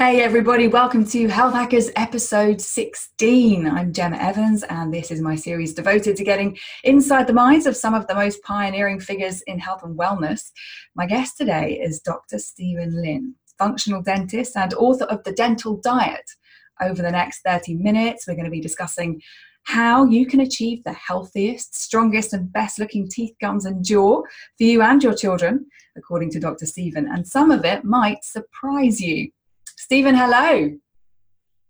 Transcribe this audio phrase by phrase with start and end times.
[0.00, 3.68] Hey, everybody, welcome to Health Hackers episode 16.
[3.68, 7.76] I'm Gemma Evans, and this is my series devoted to getting inside the minds of
[7.76, 10.52] some of the most pioneering figures in health and wellness.
[10.94, 12.38] My guest today is Dr.
[12.38, 16.24] Steven Lin, functional dentist and author of The Dental Diet.
[16.80, 19.20] Over the next 30 minutes, we're going to be discussing
[19.64, 24.22] how you can achieve the healthiest, strongest, and best looking teeth, gums, and jaw
[24.56, 26.64] for you and your children, according to Dr.
[26.64, 27.06] Steven.
[27.06, 29.30] And some of it might surprise you.
[29.90, 30.70] Steven, hello.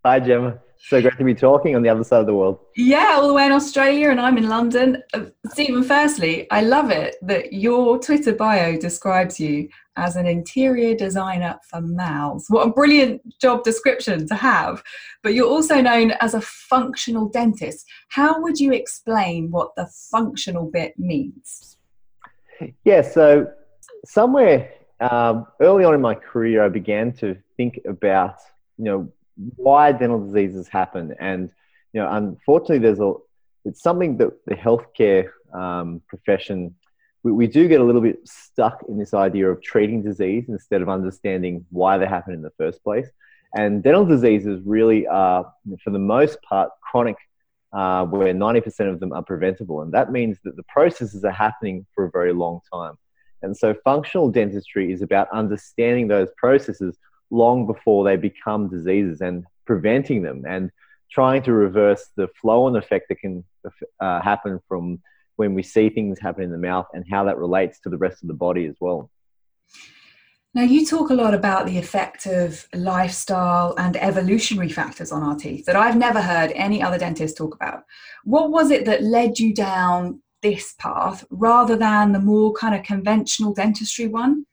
[0.05, 0.59] Hi, Gemma.
[0.77, 2.59] So great to be talking on the other side of the world.
[2.77, 5.03] Yeah, all the way in Australia, and I'm in London.
[5.15, 10.95] Uh, Steven, firstly, I love it that your Twitter bio describes you as an interior
[10.95, 12.45] designer for mouths.
[12.51, 14.83] What a brilliant job description to have.
[15.23, 17.87] But you're also known as a functional dentist.
[18.11, 21.79] How would you explain what the functional bit means?
[22.85, 23.47] Yeah, so
[24.05, 28.37] somewhere um, early on in my career, I began to think about,
[28.77, 29.13] you know,
[29.57, 31.15] why dental diseases happen.
[31.19, 31.51] And,
[31.93, 33.15] you know, unfortunately, there's a,
[33.65, 36.75] it's something that the healthcare um, profession,
[37.23, 40.83] we, we do get a little bit stuck in this idea of treating disease instead
[40.83, 43.09] of understanding why they happen in the first place.
[43.57, 45.51] And dental diseases really are,
[45.83, 47.17] for the most part, chronic,
[47.73, 49.83] uh, where 90% of them are preventable.
[49.83, 52.97] And that means that the processes are happening for a very long time.
[53.43, 56.99] And so functional dentistry is about understanding those processes
[57.31, 60.71] long before they become diseases and preventing them and
[61.11, 63.45] trying to reverse the flow on effect that can
[64.01, 65.01] uh, happen from
[65.37, 68.23] when we see things happen in the mouth and how that relates to the rest
[68.23, 69.11] of the body as well.
[70.53, 75.37] Now, you talk a lot about the effect of lifestyle and evolutionary factors on our
[75.37, 77.85] teeth that I've never heard any other dentist talk about.
[78.25, 82.83] What was it that led you down this path rather than the more kind of
[82.83, 84.47] conventional dentistry one?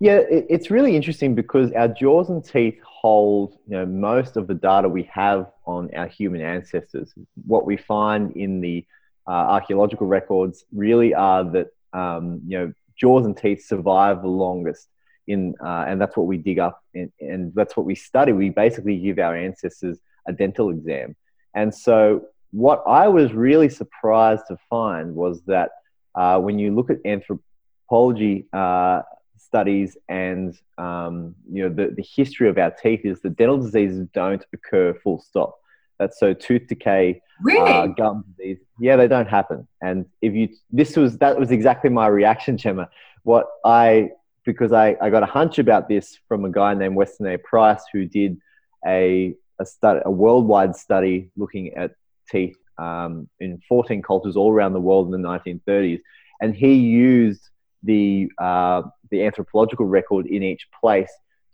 [0.00, 4.54] Yeah, it's really interesting because our jaws and teeth hold you know, most of the
[4.54, 7.14] data we have on our human ancestors.
[7.46, 8.84] What we find in the
[9.26, 14.88] uh, archaeological records really are that um, you know jaws and teeth survive the longest
[15.26, 18.32] in, uh, and that's what we dig up and, and that's what we study.
[18.32, 21.16] We basically give our ancestors a dental exam,
[21.54, 25.70] and so what I was really surprised to find was that
[26.14, 29.02] uh, when you look at anthropology uh,
[29.36, 34.06] studies and um, you know the, the history of our teeth is that dental diseases
[34.14, 35.58] don't occur full stop.
[35.98, 37.72] That's so tooth decay, really?
[37.72, 38.58] uh, gum disease.
[38.78, 39.66] Yeah, they don't happen.
[39.82, 42.88] And if you this was that was exactly my reaction, Gemma.
[43.24, 44.10] What I
[44.44, 47.36] because I, I got a hunch about this from a guy named Weston A.
[47.36, 48.38] Price who did
[48.86, 51.92] a a, study, a worldwide study looking at
[52.30, 56.00] teeth um, in 14 cultures all around the world in the 1930s.
[56.40, 57.48] And he used
[57.82, 61.10] the, uh, the anthropological record in each place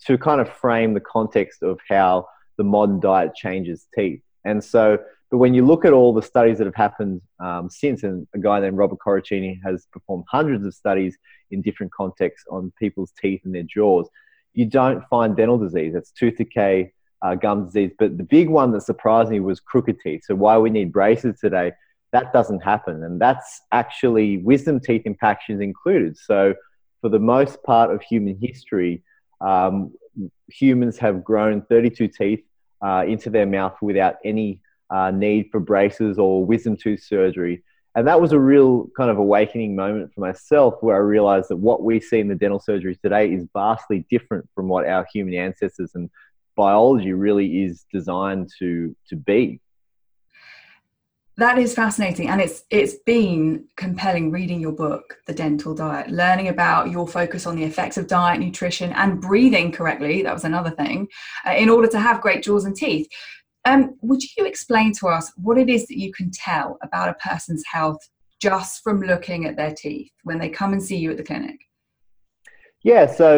[0.07, 2.27] to kind of frame the context of how
[2.57, 4.21] the modern diet changes teeth.
[4.45, 4.99] And so,
[5.31, 8.39] but when you look at all the studies that have happened um, since, and a
[8.39, 11.17] guy named Robert Corruccini has performed hundreds of studies
[11.51, 14.09] in different contexts on people's teeth and their jaws,
[14.55, 15.95] you don't find dental disease.
[15.95, 16.93] It's tooth decay,
[17.23, 17.93] uh, gum disease.
[17.99, 20.25] But the big one that surprised me was crooked teeth.
[20.27, 21.73] So why we need braces today,
[22.13, 23.05] that doesn't happen.
[23.05, 26.17] And that's actually wisdom teeth impactions included.
[26.17, 26.55] So
[27.01, 29.03] for the most part of human history,
[29.41, 29.93] um,
[30.49, 32.45] humans have grown 32 teeth
[32.83, 34.61] uh, into their mouth without any
[34.91, 37.63] uh, need for braces or wisdom tooth surgery.
[37.95, 41.57] And that was a real kind of awakening moment for myself where I realized that
[41.57, 45.35] what we see in the dental surgery today is vastly different from what our human
[45.35, 46.09] ancestors and
[46.61, 49.61] biology really is designed to to be.
[51.39, 56.49] That is fascinating and it's it's been compelling reading your book the dental diet learning
[56.49, 60.73] about your focus on the effects of diet nutrition and breathing correctly that was another
[60.83, 61.09] thing
[61.47, 63.09] uh, in order to have great jaws and teeth.
[63.65, 67.21] Um, would you explain to us what it is that you can tell about a
[67.29, 68.03] person's health
[68.47, 71.59] just from looking at their teeth when they come and see you at the clinic?
[72.83, 73.31] Yeah so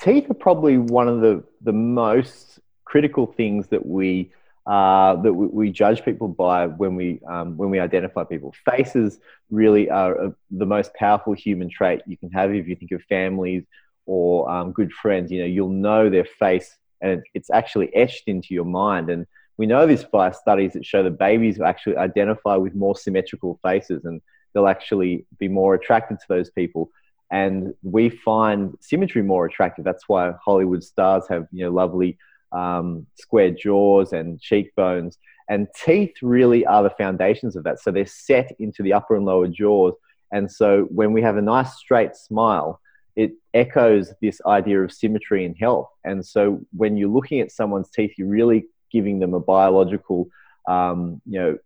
[0.00, 4.30] teeth are probably one of the, the most critical things that we
[4.66, 8.52] uh, that we, we, judge people by when we um, when we identify people.
[8.68, 12.90] Faces really are a, the most powerful human trait you can have if you think
[12.90, 13.62] of families
[14.06, 15.30] or um, good friends.
[15.30, 19.08] You know, you'll know their face, and it's actually etched into your mind.
[19.08, 19.24] And
[19.56, 24.04] we know this by studies that show that babies actually identify with more symmetrical faces,
[24.04, 24.20] and
[24.52, 26.90] they'll actually be more attracted to those people
[27.30, 29.84] and we find symmetry more attractive.
[29.84, 32.18] That's why Hollywood stars have you know lovely
[32.52, 35.18] um, square jaws and cheekbones,
[35.48, 37.80] and teeth really are the foundations of that.
[37.80, 39.94] So they're set into the upper and lower jaws,
[40.32, 42.80] and so when we have a nice straight smile,
[43.16, 45.88] it echoes this idea of symmetry and health.
[46.04, 50.28] And so when you're looking at someone's teeth, you're really giving them a biological,
[50.68, 51.58] um, you know,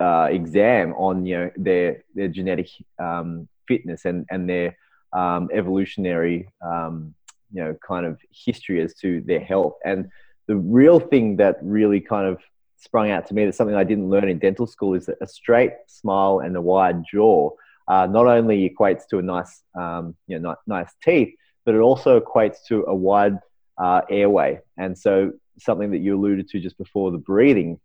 [0.00, 2.68] uh, exam on you know their their genetic
[2.98, 4.68] um, fitness and and their
[5.20, 6.38] um, evolutionary
[6.70, 6.94] um,
[7.54, 8.14] you know kind of
[8.46, 9.76] history as to their health.
[9.90, 10.00] And
[10.50, 12.36] the real thing that really kind of
[12.86, 15.28] sprung out to me that's something I didn't learn in dental school is that a
[15.40, 17.50] straight smile and a wide jaw
[17.90, 21.34] uh, not only equates to a nice, um, you know, nice teeth,
[21.64, 23.36] but it also equates to a wide
[23.78, 24.60] uh, airway.
[24.78, 27.80] And so something that you alluded to just before the breathing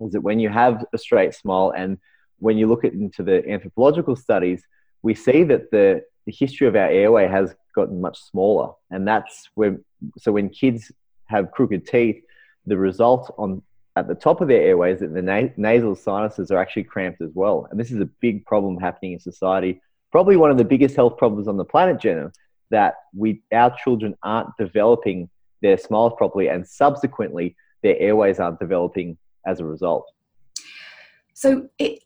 [0.00, 1.98] is that when you have a straight smile and
[2.40, 4.62] when you look at, into the anthropological studies,
[5.06, 8.72] we see that the, the history of our airway has gotten much smaller.
[8.90, 9.84] And that's when,
[10.18, 10.90] so when kids
[11.26, 12.20] have crooked teeth,
[12.66, 13.62] the result on
[13.94, 17.30] at the top of their airways that the na- nasal sinuses are actually cramped as
[17.34, 17.68] well.
[17.70, 19.80] And this is a big problem happening in society.
[20.10, 22.32] Probably one of the biggest health problems on the planet, Gemma,
[22.70, 25.30] that we our children aren't developing
[25.62, 27.54] their smiles properly, and subsequently
[27.84, 29.16] their airways aren't developing
[29.46, 30.04] as a result.
[31.32, 32.02] So it,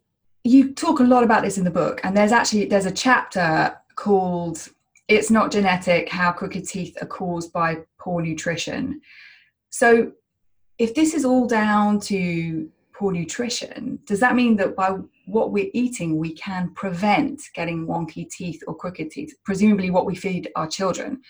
[0.50, 3.76] you talk a lot about this in the book, and there's actually there's a chapter
[3.94, 4.69] called
[5.06, 9.00] "It's Not Genetic: How Crooked Teeth Are Caused by Poor Nutrition."
[9.70, 10.12] So
[10.79, 15.70] if this is all down to poor nutrition, does that mean that by what we're
[15.73, 19.32] eating, we can prevent getting wonky teeth or crooked teeth?
[19.44, 21.20] Presumably, what we feed our children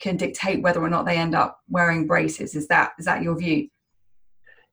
[0.00, 2.54] can dictate whether or not they end up wearing braces.
[2.54, 3.68] Is that is that your view?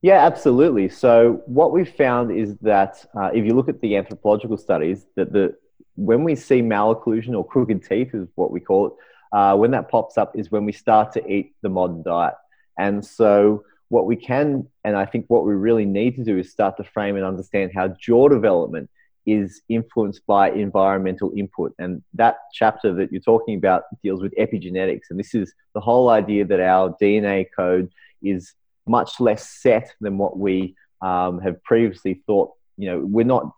[0.02, 0.88] Yeah, absolutely.
[0.90, 5.34] So what we've found is that uh, if you look at the anthropological studies, that
[5.34, 5.56] the
[5.96, 8.94] when we see malocclusion or crooked teeth is what we call it,
[9.34, 12.36] uh, when that pops up is when we start to eat the modern diet.
[12.78, 16.50] And so what we can, and I think what we really need to do is
[16.50, 18.90] start to frame and understand how jaw development
[19.26, 21.74] is influenced by environmental input.
[21.78, 25.10] And that chapter that you're talking about deals with epigenetics.
[25.10, 27.92] And this is the whole idea that our DNA code
[28.24, 28.54] is
[28.90, 32.52] much less set than what we um, have previously thought.
[32.78, 33.52] You know, we're not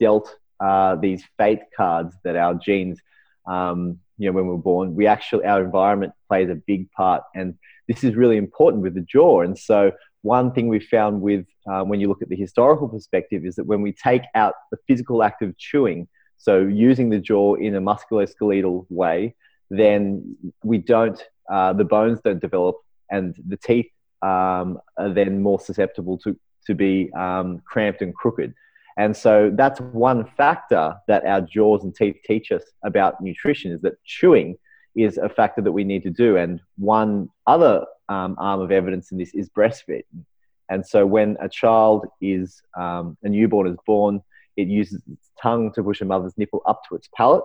[0.00, 2.98] dealt uh, these fate cards that our genes,
[3.46, 4.94] um, you know, when we're born.
[4.94, 7.22] We actually, our environment plays a big part.
[7.34, 7.54] And
[7.88, 9.42] this is really important with the jaw.
[9.42, 9.92] And so,
[10.22, 13.66] one thing we found with um, when you look at the historical perspective is that
[13.66, 16.08] when we take out the physical act of chewing,
[16.38, 19.34] so using the jaw in a musculoskeletal way,
[19.70, 21.20] then we don't,
[21.50, 22.76] uh, the bones don't develop,
[23.10, 23.86] and the teeth
[24.22, 26.36] um, are then more susceptible to
[26.66, 28.54] to be um, cramped and crooked.
[28.96, 33.80] And so that's one factor that our jaws and teeth teach us about nutrition is
[33.82, 34.56] that chewing
[34.94, 36.36] is a factor that we need to do.
[36.36, 40.24] And one other um, arm of evidence in this is breastfeeding.
[40.68, 44.22] And so when a child is, um, a newborn is born,
[44.56, 47.44] it uses its tongue to push a mother's nipple up to its palate.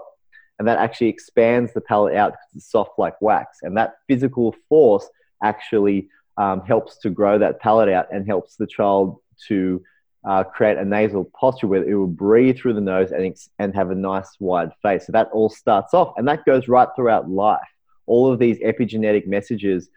[0.60, 3.60] And that actually expands the palate out because it's soft like wax.
[3.62, 5.08] And that physical force
[5.44, 9.18] actually um, helps to grow that palate out and helps the child
[9.48, 9.82] to
[10.28, 13.92] uh, create a nasal posture where it will breathe through the nose and, and have
[13.92, 15.06] a nice wide face.
[15.06, 17.60] So that all starts off, and that goes right throughout life.
[18.06, 19.90] All of these epigenetic messages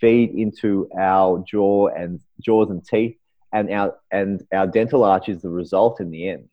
[0.00, 3.16] feed into our jaw and jaws and teeth,
[3.52, 6.48] and our and our dental arch is the result in the end.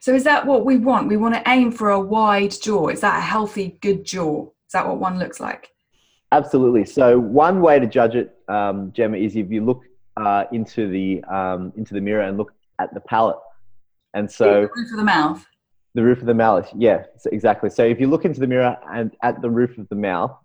[0.00, 1.08] So is that what we want?
[1.08, 2.88] We want to aim for a wide jaw.
[2.88, 4.44] Is that a healthy, good jaw?
[4.44, 5.70] Is that what one looks like?
[6.32, 6.84] Absolutely.
[6.84, 9.84] So one way to judge it, um, Gemma, is if you look
[10.16, 13.36] uh, into the um, into the mirror and look at the palate.
[14.14, 15.46] And so the roof of the mouth.
[15.94, 17.70] The roof of the mouth, yeah, so exactly.
[17.70, 20.36] So if you look into the mirror and at the roof of the mouth,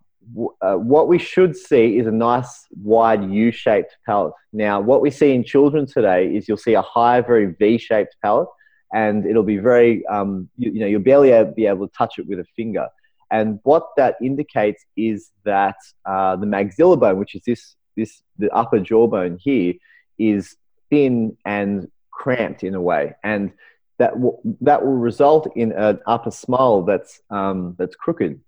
[0.62, 4.34] uh, what we should see is a nice wide U-shaped palate.
[4.54, 8.48] Now, what we see in children today is you'll see a high, very V-shaped palate,
[8.94, 12.28] and it'll be very, um, you, you, know, you'll barely be able to touch it
[12.28, 12.88] with a finger.
[13.32, 18.50] And what that indicates is that uh, the maxilla bone, which is this this the
[18.52, 19.74] upper jawbone here
[20.18, 20.56] is
[20.90, 23.52] thin and cramped in a way, and
[24.00, 28.40] that w- that will result in an upper smile that's um, that's crooked.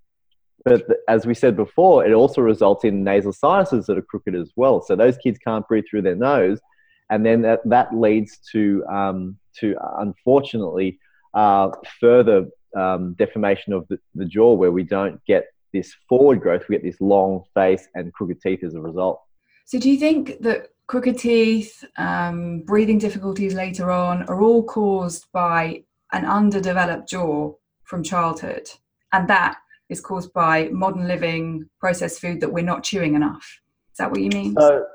[0.65, 4.51] But as we said before, it also results in nasal sinuses that are crooked as
[4.55, 4.81] well.
[4.81, 6.59] So those kids can't breathe through their nose,
[7.09, 10.99] and then that, that leads to um, to unfortunately
[11.33, 16.63] uh, further um, deformation of the, the jaw, where we don't get this forward growth,
[16.69, 19.21] we get this long face and crooked teeth as a result.
[19.65, 25.25] So, do you think that crooked teeth, um, breathing difficulties later on are all caused
[25.31, 27.53] by an underdeveloped jaw
[27.83, 28.69] from childhood?
[29.11, 29.57] And that
[29.89, 33.59] is caused by modern living, processed food that we're not chewing enough?
[33.91, 34.55] Is that what you mean?
[34.59, 34.85] So,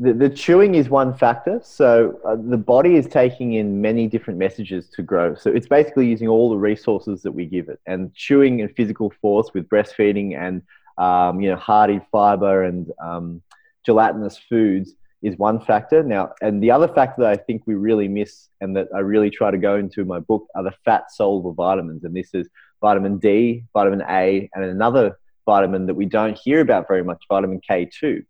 [0.00, 1.60] the, the chewing is one factor.
[1.62, 5.34] So uh, the body is taking in many different messages to grow.
[5.34, 7.80] So it's basically using all the resources that we give it.
[7.86, 10.62] And chewing and physical force with breastfeeding and
[10.98, 13.42] um, you know hearty fiber and um,
[13.84, 16.04] gelatinous foods is one factor.
[16.04, 19.30] Now, and the other factor that I think we really miss and that I really
[19.30, 22.04] try to go into in my book are the fat soluble vitamins.
[22.04, 22.48] And this is
[22.80, 27.60] vitamin D, vitamin A, and another vitamin that we don't hear about very much, vitamin
[27.68, 28.24] K2.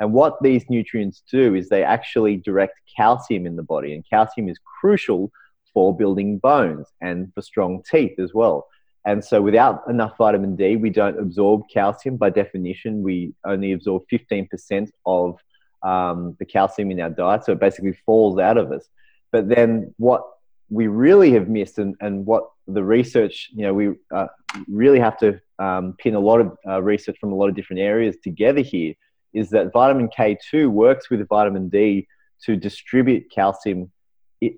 [0.00, 4.48] And what these nutrients do is they actually direct calcium in the body, and calcium
[4.48, 5.30] is crucial
[5.74, 8.66] for building bones and for strong teeth as well.
[9.04, 12.16] And so, without enough vitamin D, we don't absorb calcium.
[12.16, 15.38] By definition, we only absorb 15% of
[15.82, 17.44] um, the calcium in our diet.
[17.44, 18.88] So, it basically falls out of us.
[19.32, 20.22] But then, what
[20.70, 24.26] we really have missed, and, and what the research, you know, we uh,
[24.66, 27.80] really have to um, pin a lot of uh, research from a lot of different
[27.80, 28.94] areas together here
[29.32, 32.06] is that vitamin K2 works with vitamin D
[32.44, 33.90] to distribute calcium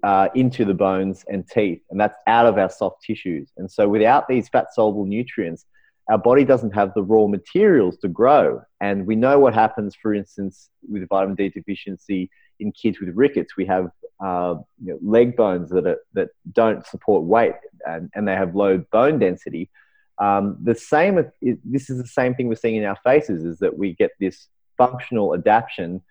[0.03, 3.51] uh, into the bones and teeth, and that's out of our soft tissues.
[3.57, 5.67] And so, without these fat soluble nutrients,
[6.11, 8.63] our body doesn't have the raw materials to grow.
[8.81, 13.57] And we know what happens, for instance, with vitamin D deficiency in kids with rickets.
[13.57, 13.91] We have
[14.23, 17.55] uh, you know, leg bones that, are, that don't support weight
[17.87, 19.71] and, and they have low bone density.
[20.19, 23.77] Um, the same, this is the same thing we're seeing in our faces, is that
[23.77, 24.49] we get this
[24.87, 26.03] functional adaptation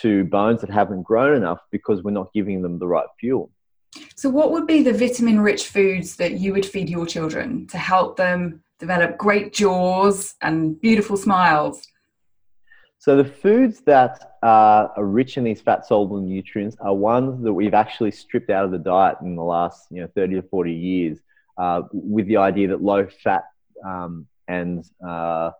[0.00, 3.50] to bones that haven't grown enough because we're not giving them the right fuel.
[4.16, 7.78] So, what would be the vitamin rich foods that you would feed your children to
[7.78, 11.86] help them develop great jaws and beautiful smiles?
[12.98, 17.74] So, the foods that are rich in these fat soluble nutrients are ones that we've
[17.74, 21.18] actually stripped out of the diet in the last you know, 30 to 40 years
[21.56, 23.44] uh, with the idea that low fat
[23.84, 25.50] um, and uh,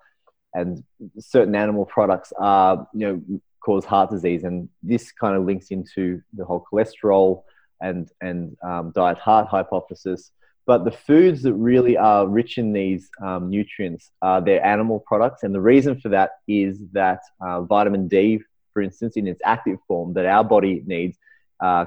[0.55, 0.83] and
[1.19, 6.23] certain animal products are you know cause heart disease, and this kind of links into
[6.33, 7.43] the whole cholesterol
[7.81, 10.33] and and um, diet heart hypothesis.
[10.67, 15.43] But the foods that really are rich in these um, nutrients are their animal products,
[15.43, 18.41] and the reason for that is that uh, vitamin D,
[18.73, 21.17] for instance, in its active form that our body needs,
[21.61, 21.87] uh,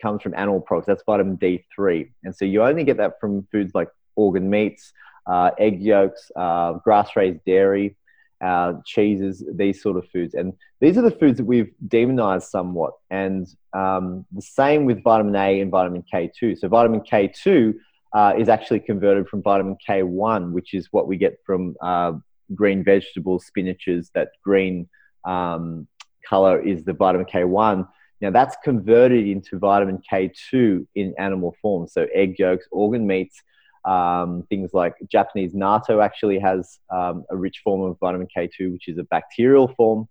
[0.00, 0.86] comes from animal products.
[0.86, 4.92] That's vitamin D3, and so you only get that from foods like organ meats,
[5.26, 7.96] uh, egg yolks, uh, grass-raised dairy,
[8.40, 10.34] uh, cheeses, these sort of foods.
[10.34, 12.94] And these are the foods that we've demonized somewhat.
[13.10, 16.58] And um, the same with vitamin A and vitamin K2.
[16.58, 17.74] So, vitamin K2
[18.12, 22.12] uh, is actually converted from vitamin K1, which is what we get from uh,
[22.54, 24.88] green vegetables, spinaches, that green
[25.24, 25.86] um,
[26.26, 27.86] color is the vitamin K1.
[28.20, 31.88] Now, that's converted into vitamin K2 in animal form.
[31.88, 33.42] So, egg yolks, organ meats,
[33.84, 38.88] um, things like Japanese natto actually has um, a rich form of vitamin K2, which
[38.88, 40.08] is a bacterial form.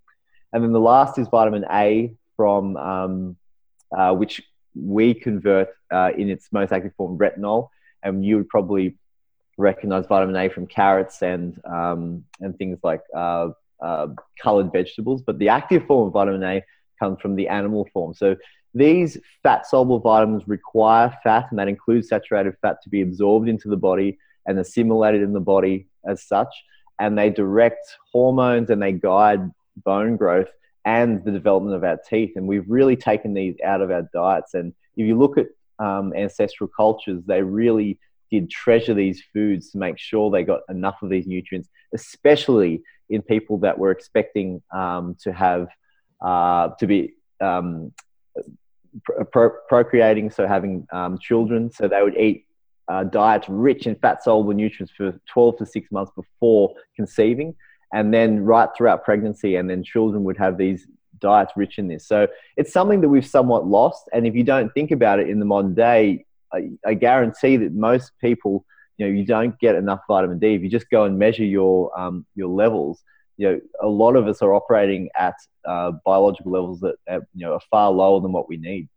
[0.52, 3.38] And then the last is vitamin A from um,
[3.96, 4.42] uh, which
[4.76, 7.70] we convert uh, in its most active form, retinol.
[8.02, 8.98] And you would probably
[9.58, 13.50] recognize vitamin A from carrots and um, and things like uh,
[13.82, 14.08] uh,
[14.42, 15.22] colored vegetables.
[15.22, 16.64] But the active form of vitamin A
[17.00, 18.14] comes from the animal form.
[18.14, 18.36] So
[18.74, 23.68] these fat soluble vitamins require fat, and that includes saturated fat, to be absorbed into
[23.68, 26.54] the body and assimilated in the body as such.
[27.00, 29.50] And they direct hormones and they guide
[29.84, 30.50] bone growth
[30.86, 32.34] and the development of our teeth.
[32.36, 34.54] And we've really taken these out of our diets.
[34.54, 35.48] And if you look at
[35.80, 38.00] um, ancestral cultures, they really
[38.32, 43.22] did treasure these foods to make sure they got enough of these nutrients, especially in
[43.22, 45.68] people that were expecting um, to have
[46.22, 47.92] uh, to be um,
[49.32, 51.72] pro- procreating, so having um, children.
[51.72, 52.46] So they would eat
[52.88, 57.56] uh, diets rich in fat soluble nutrients for 12 to 6 months before conceiving,
[57.94, 60.88] and then right throughout pregnancy, and then children would have these
[61.20, 62.08] diets rich in this.
[62.08, 64.10] So it's something that we've somewhat lost.
[64.14, 67.74] And if you don't think about it in the modern day, I, I guarantee that
[67.74, 68.66] most people,
[68.98, 70.56] you know, you don't get enough vitamin D.
[70.56, 73.04] If you just go and measure your um, your levels,
[73.40, 76.96] you know, a lot of us are operating at uh, biological levels that,
[77.34, 78.90] you know are far lower than what we need.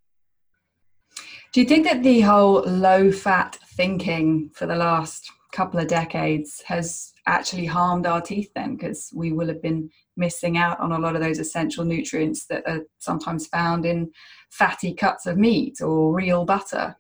[1.52, 6.60] Do you think that the whole low fat thinking for the last couple of decades
[6.66, 8.74] has actually harmed our teeth then?
[8.74, 12.64] Because we will have been missing out on a lot of those essential nutrients that
[12.66, 14.10] are sometimes found in
[14.50, 16.96] fatty cuts of meat or real butter.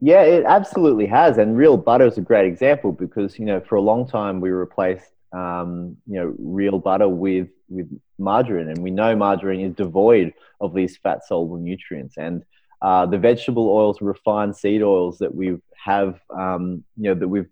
[0.00, 1.36] Yeah, it absolutely has.
[1.36, 4.48] And real butter is a great example because, you know, for a long time we
[4.48, 10.34] replaced um, you know, real butter with with margarine, and we know margarine is devoid
[10.60, 12.16] of these fat soluble nutrients.
[12.18, 12.44] And
[12.82, 17.48] uh, the vegetable oils, refined seed oils that we have, um, you know, that we've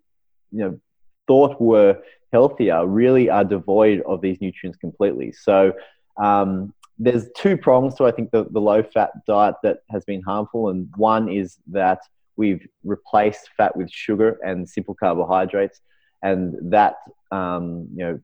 [0.51, 0.79] you know
[1.27, 1.97] thought were
[2.31, 5.31] healthier, really are devoid of these nutrients completely.
[5.31, 5.73] So
[6.17, 10.21] um, there's two prongs to I think the, the low fat diet that has been
[10.21, 11.99] harmful, and one is that
[12.35, 15.81] we've replaced fat with sugar and simple carbohydrates,
[16.21, 16.95] and that
[17.31, 18.19] um, you know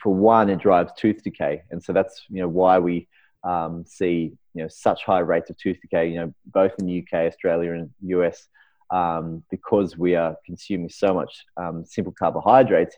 [0.00, 3.08] for one it drives tooth decay, and so that's you know why we
[3.44, 7.00] um, see you know such high rates of tooth decay, you know both in the
[7.00, 8.48] UK, Australia, and US.
[8.88, 12.94] Um, because we are consuming so much um, simple carbohydrates,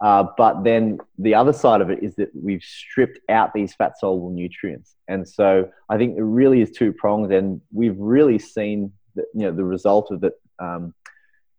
[0.00, 3.98] uh, but then the other side of it is that we've stripped out these fat
[3.98, 4.94] soluble nutrients.
[5.08, 7.30] And so I think it really is two prongs.
[7.30, 10.32] And we've really seen that, you know, the result of that.
[10.58, 10.94] Um,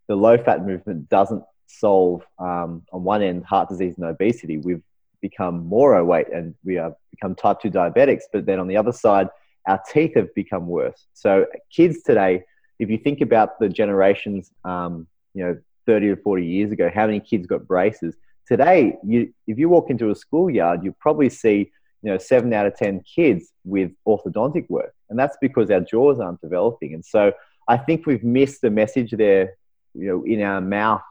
[0.07, 4.57] the low fat movement doesn't solve, um, on one end, heart disease and obesity.
[4.57, 4.81] We've
[5.21, 8.23] become more overweight and we have become type 2 diabetics.
[8.31, 9.29] But then on the other side,
[9.67, 11.05] our teeth have become worse.
[11.13, 12.43] So kids today,
[12.79, 17.05] if you think about the generations, um, you know, 30 or 40 years ago, how
[17.05, 18.15] many kids got braces?
[18.47, 21.71] Today, you, if you walk into a schoolyard, you probably see
[22.03, 26.19] you know seven out of ten kids with orthodontic work, and that's because our jaws
[26.19, 26.93] aren't developing.
[26.93, 27.33] And so
[27.67, 29.55] I think we've missed the message there,
[29.93, 31.01] you know, in our mouth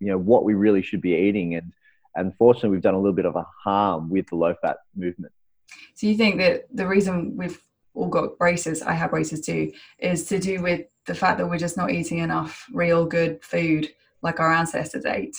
[0.00, 1.72] you know what we really should be eating, and
[2.14, 5.32] unfortunately, we've done a little bit of a harm with the low fat movement.
[5.94, 7.60] So you think that the reason we've
[7.94, 11.58] all got braces, I have braces too, is to do with the fact that we're
[11.58, 13.90] just not eating enough real good food
[14.22, 15.36] like our ancestors ate?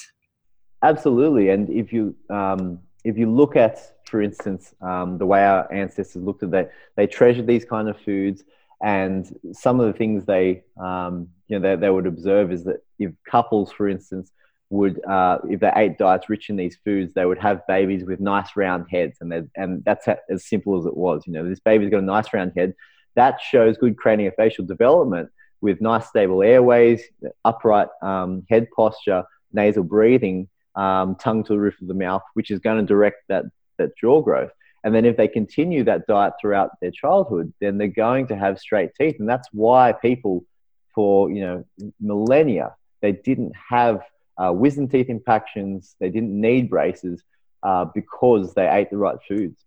[0.84, 5.72] Absolutely, and if you um, if you look at, for instance, um, the way our
[5.72, 8.44] ancestors looked at that, they treasured these kind of foods,
[8.84, 12.84] and some of the things they um, you know they, they would observe is that
[13.00, 14.32] if couples, for instance,
[14.70, 18.20] would uh, if they ate diets rich in these foods, they would have babies with
[18.20, 21.24] nice round heads, and and that's as simple as it was.
[21.26, 22.74] You know, this baby's got a nice round head.
[23.16, 25.30] That shows good craniofacial development
[25.62, 27.02] with nice stable airways,
[27.44, 32.52] upright um, head posture, nasal breathing, um, tongue to the roof of the mouth, which
[32.52, 33.46] is going to direct that,
[33.78, 34.52] that jaw growth.
[34.84, 38.60] And then if they continue that diet throughout their childhood, then they're going to have
[38.60, 39.16] straight teeth.
[39.20, 40.46] And that's why people
[40.94, 41.66] for, you know,
[42.00, 44.02] millennia, they didn't have
[44.38, 45.96] uh, wisdom teeth impactions.
[46.00, 47.24] They didn't need braces
[47.64, 49.62] uh, because they ate the right foods.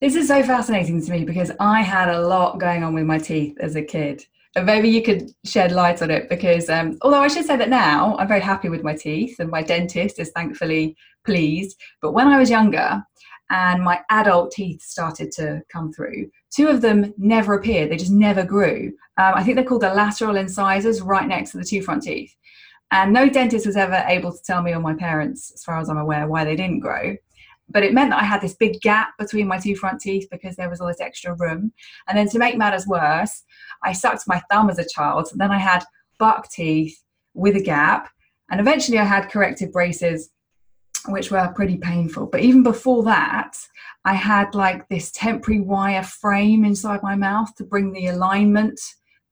[0.00, 3.18] This is so fascinating to me because I had a lot going on with my
[3.18, 4.26] teeth as a kid
[4.64, 8.16] maybe you could shed light on it because um, although I should say that now
[8.18, 11.78] I'm very happy with my teeth and my dentist is thankfully pleased.
[12.00, 13.04] But when I was younger
[13.50, 17.90] and my adult teeth started to come through, two of them never appeared.
[17.90, 18.92] They just never grew.
[19.18, 22.34] Um, I think they're called the lateral incisors right next to the two front teeth.
[22.90, 25.88] And no dentist was ever able to tell me or my parents, as far as
[25.88, 27.16] I'm aware, why they didn't grow
[27.68, 30.56] but it meant that I had this big gap between my two front teeth because
[30.56, 31.72] there was all this extra room.
[32.08, 33.42] And then to make matters worse,
[33.82, 35.28] I sucked my thumb as a child.
[35.34, 35.84] Then I had
[36.18, 37.02] buck teeth
[37.34, 38.08] with a gap.
[38.50, 40.30] And eventually I had corrective braces,
[41.08, 42.26] which were pretty painful.
[42.26, 43.56] But even before that,
[44.04, 48.80] I had like this temporary wire frame inside my mouth to bring the alignment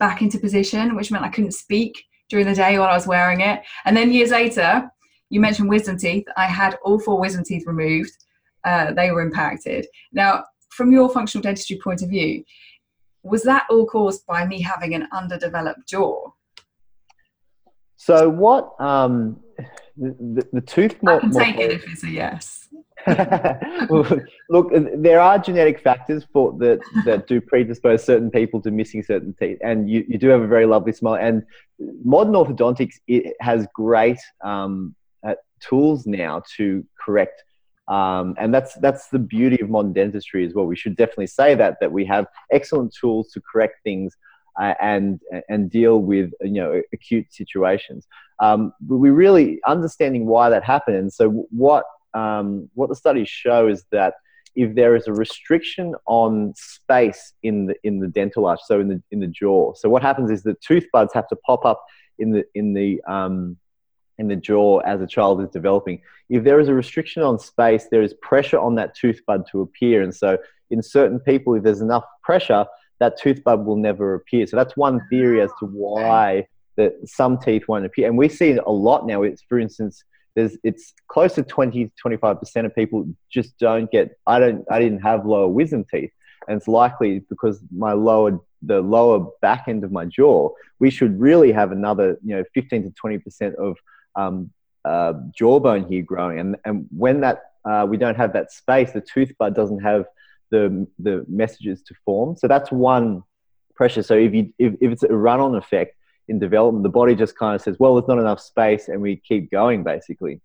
[0.00, 3.40] back into position, which meant I couldn't speak during the day while I was wearing
[3.40, 3.62] it.
[3.84, 4.90] And then years later,
[5.30, 6.26] you mentioned wisdom teeth.
[6.36, 8.12] I had all four wisdom teeth removed.
[8.64, 9.86] Uh, they were impacted.
[10.12, 12.44] Now, from your functional dentistry point of view,
[13.22, 16.30] was that all caused by me having an underdeveloped jaw?
[17.96, 19.40] So, what um,
[19.96, 20.96] the, the tooth?
[21.06, 22.63] I can take it if it's a yes.
[24.48, 29.34] Look, there are genetic factors for that that do predispose certain people to missing certain
[29.38, 31.16] teeth, and you, you do have a very lovely smile.
[31.16, 31.42] And
[32.04, 34.94] modern orthodontics it has great um,
[35.26, 37.42] uh, tools now to correct
[37.88, 40.64] um, and that's that's the beauty of modern dentistry as well.
[40.64, 44.16] We should definitely say that that we have excellent tools to correct things
[44.58, 48.06] uh, and and deal with you know acute situations.
[48.40, 51.12] Um, but we really understanding why that happened.
[51.12, 54.14] So what um, what the studies show is that
[54.54, 58.88] if there is a restriction on space in the in the dental arch, so in
[58.88, 61.84] the in the jaw, so what happens is the tooth buds have to pop up
[62.18, 63.56] in the in the um,
[64.18, 66.00] in the jaw as a child is developing.
[66.28, 69.60] If there is a restriction on space, there is pressure on that tooth bud to
[69.60, 70.02] appear.
[70.02, 70.38] And so,
[70.70, 72.64] in certain people, if there's enough pressure,
[73.00, 74.46] that tooth bud will never appear.
[74.46, 76.46] So, that's one theory as to why
[76.76, 78.08] that some teeth won't appear.
[78.08, 79.22] And we see a lot now.
[79.22, 80.02] It's, for instance,
[80.34, 84.64] there's it's close to 20 to 25 percent of people just don't get i don't
[84.70, 86.10] i didn't have lower wisdom teeth
[86.48, 91.18] and it's likely because my lower the lower back end of my jaw we should
[91.20, 93.76] really have another you know 15 to 20 percent of
[94.16, 94.50] um,
[94.84, 96.38] uh, jawbone here growing.
[96.38, 100.04] And, and when that uh, we don't have that space, the tooth bud doesn't have
[100.50, 102.36] the, the messages to form.
[102.36, 103.22] So that's one
[103.74, 104.02] pressure.
[104.02, 105.96] So if, you, if, if it's a run on effect
[106.28, 109.16] in development, the body just kind of says, well, there's not enough space and we
[109.16, 110.40] keep going basically.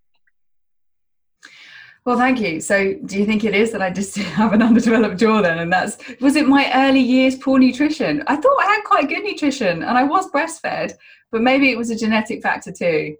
[2.05, 2.59] Well, thank you.
[2.61, 5.59] So, do you think it is that I just have an underdeveloped jaw then?
[5.59, 8.23] And that's was it my early years poor nutrition?
[8.27, 10.93] I thought I had quite good nutrition and I was breastfed,
[11.31, 13.15] but maybe it was a genetic factor too.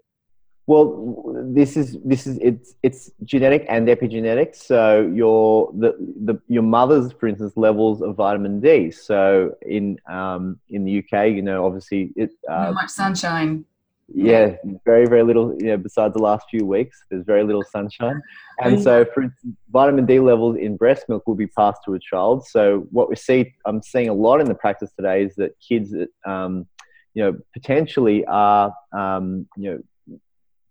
[0.66, 4.54] Well, this is this is it's it's genetic and epigenetic.
[4.54, 8.90] So your the, the your mother's, for instance, levels of vitamin D.
[8.90, 13.64] So in um, in the UK, you know, obviously it uh, not much sunshine.
[14.12, 15.54] Yeah, very very little.
[15.60, 18.20] You know, besides the last few weeks, there's very little sunshine,
[18.60, 21.98] and so for instance, vitamin D levels in breast milk will be passed to a
[21.98, 22.44] child.
[22.46, 25.92] So what we see, I'm seeing a lot in the practice today, is that kids
[25.92, 26.66] that um,
[27.14, 29.78] you know potentially are um, you know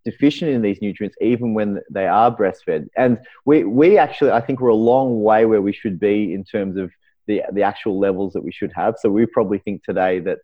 [0.09, 2.85] deficient in these nutrients even when they are breastfed.
[3.03, 3.13] And
[3.49, 6.75] we, we actually, I think we're a long way where we should be in terms
[6.83, 6.87] of
[7.27, 8.95] the, the actual levels that we should have.
[9.01, 10.39] So we probably think today that,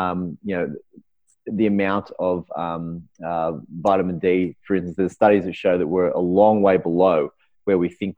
[0.00, 0.66] um, you know,
[1.46, 3.52] the amount of um, uh,
[3.88, 7.18] vitamin D, for instance, there's studies that show that we're a long way below
[7.64, 8.14] where we think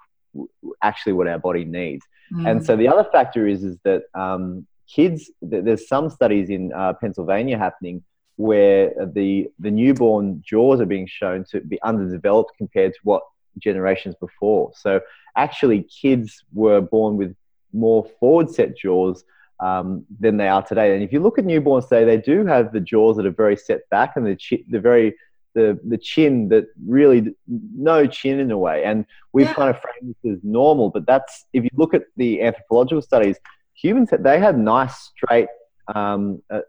[0.83, 2.05] actually what our body needs.
[2.33, 2.51] Mm.
[2.51, 6.93] And so the other factor is, is that um, kids, there's some studies in uh,
[7.01, 8.03] Pennsylvania happening
[8.43, 13.23] where the the newborn jaws are being shown to be underdeveloped compared to what
[13.59, 14.73] generations before.
[14.75, 15.01] So
[15.37, 17.37] actually, kids were born with
[17.73, 19.25] more forward set jaws
[19.61, 20.93] um, than they are today.
[20.93, 23.57] And if you look at newborns today, they do have the jaws that are very
[23.57, 25.15] set back and the chi- the very
[25.55, 26.65] the the chin that
[26.99, 28.83] really no chin in a way.
[28.83, 29.55] And we've yeah.
[29.55, 33.37] kind of framed this as normal, but that's if you look at the anthropological studies,
[33.75, 35.49] humans they had nice straight
[35.95, 36.61] um, uh,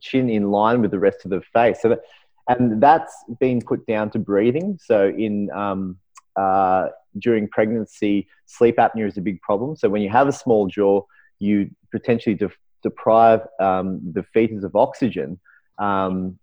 [0.00, 1.80] chin in line with the rest of the face.
[1.82, 2.00] So that,
[2.48, 4.78] and that's been put down to breathing.
[4.82, 5.98] So in um,
[6.36, 9.76] uh, during pregnancy, sleep apnea is a big problem.
[9.76, 11.02] So when you have a small jaw,
[11.38, 12.50] you potentially de-
[12.82, 15.38] deprive um, the fetus of oxygen.
[15.78, 16.38] Um,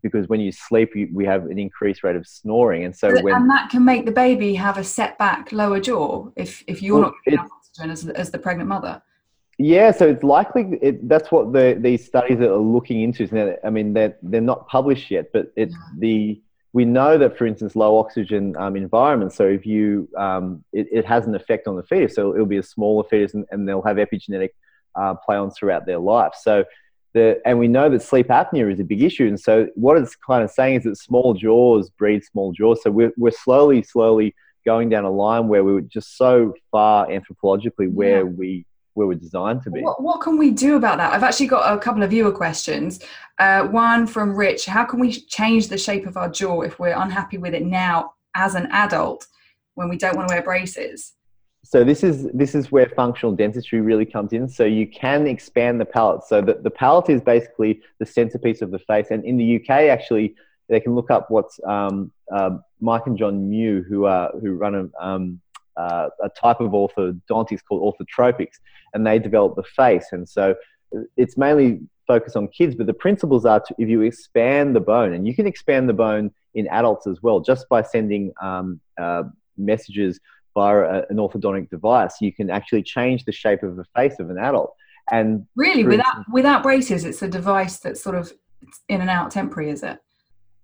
[0.00, 3.34] because when you sleep, you, we have an increased rate of snoring, and so when
[3.34, 7.10] and that can make the baby have a setback lower jaw if if you're well,
[7.10, 9.02] not getting oxygen as, as the pregnant mother.
[9.58, 13.58] Yeah, so it's likely it, that's what the, these studies are looking into.
[13.64, 16.40] I mean, they're, they're not published yet, but it's the
[16.76, 19.34] we know that, for instance, low oxygen um, environments.
[19.34, 22.14] So if you, um, it, it, has an effect on the fetus.
[22.14, 24.50] So it'll be a smaller fetus, and, and they'll have epigenetic
[24.94, 26.34] uh, play-ons throughout their life.
[26.38, 26.66] So
[27.14, 29.26] the, and we know that sleep apnea is a big issue.
[29.26, 32.82] And so what it's kind of saying is that small jaws breed small jaws.
[32.82, 34.34] So we're, we're slowly, slowly
[34.66, 38.22] going down a line where we were just so far anthropologically where yeah.
[38.24, 38.66] we
[38.96, 39.82] where we're designed to be.
[39.82, 41.12] What, what, can we do about that?
[41.12, 43.00] I've actually got a couple of viewer questions.
[43.38, 46.96] Uh, one from Rich How can we change the shape of our jaw if we're
[46.96, 49.26] unhappy with it now as an adult
[49.74, 51.12] when we don't want to wear braces?
[51.62, 54.48] So this is this is where functional dentistry really comes in.
[54.48, 56.24] So you can expand the palate.
[56.24, 59.08] So the, the palate is basically the centerpiece of the face.
[59.10, 60.36] And in the UK, actually,
[60.68, 64.74] they can look up what's um, uh, Mike and John Mew, who are who run
[64.74, 65.40] a um,
[65.76, 68.56] uh, a type of orthodontics called orthotropics,
[68.94, 70.06] and they develop the face.
[70.12, 70.54] And so
[71.16, 75.12] it's mainly focused on kids, but the principles are to, if you expand the bone,
[75.12, 79.24] and you can expand the bone in adults as well, just by sending um, uh,
[79.56, 80.20] messages
[80.54, 84.30] via a, an orthodontic device, you can actually change the shape of the face of
[84.30, 84.74] an adult.
[85.10, 88.32] And really, without without braces, it's a device that's sort of
[88.88, 89.98] in and out temporary, is it?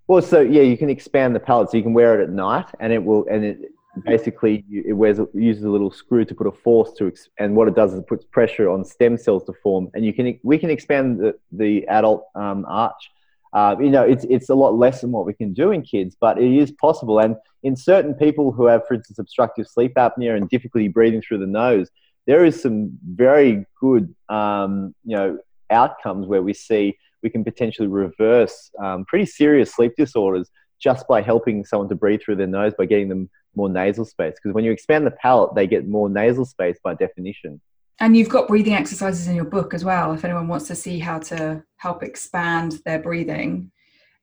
[0.09, 2.67] Well, so yeah, you can expand the palate, so you can wear it at night,
[2.81, 3.59] and it will, and it
[4.05, 7.75] basically it wears uses a little screw to put a force to and what it
[7.75, 9.91] does is it puts pressure on stem cells to form.
[9.95, 13.11] And you can we can expand the, the adult um, arch.
[13.53, 16.17] Uh, you know it's it's a lot less than what we can do in kids
[16.19, 17.19] but it is possible.
[17.19, 21.39] And in certain people who have for instance obstructive sleep apnea and difficulty breathing through
[21.39, 21.91] the nose
[22.27, 25.39] there is some very good um, you know
[25.71, 30.51] outcomes where we see we can potentially reverse um, pretty serious sleep disorders
[30.81, 34.35] just by helping someone to breathe through their nose by getting them more nasal space.
[34.35, 37.61] Because when you expand the palate, they get more nasal space by definition.
[38.01, 40.99] And you've got breathing exercises in your book as well, if anyone wants to see
[40.99, 43.71] how to help expand their breathing.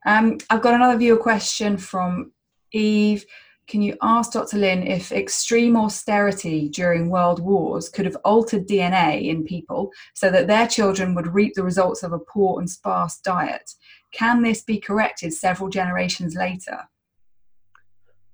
[0.06, 2.32] Um, I've got another viewer question from
[2.72, 3.26] Eve.
[3.68, 4.58] Can you ask Dr.
[4.58, 10.48] Lin if extreme austerity during world wars could have altered DNA in people so that
[10.48, 13.72] their children would reap the results of a poor and sparse diet?
[14.12, 16.90] Can this be corrected several generations later?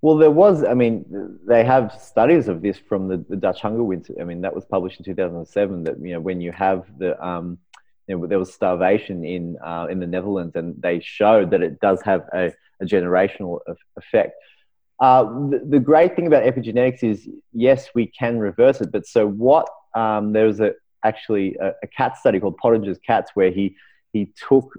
[0.06, 3.84] Well, there was, I mean, they have studies of this from the, the Dutch hunger
[3.84, 4.14] winter.
[4.22, 7.58] I mean, that was published in 2007 that, you know, when you have the, um,
[8.06, 11.80] you know, there was starvation in, uh, in the Netherlands and they showed that it
[11.80, 13.62] does have a, a generational
[13.98, 14.36] effect.
[15.00, 18.92] Uh, the, the, great thing about epigenetics is, yes, we can reverse it.
[18.92, 23.32] But so what, um, there was a, actually a, a cat study called Pottenger's Cats
[23.34, 23.76] where he,
[24.14, 24.70] he took